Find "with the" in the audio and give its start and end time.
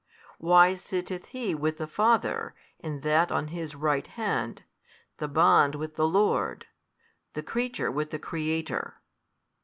1.53-1.85, 5.75-6.07, 7.91-8.17